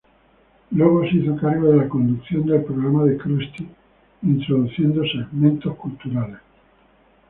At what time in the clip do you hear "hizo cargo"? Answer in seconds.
1.17-1.69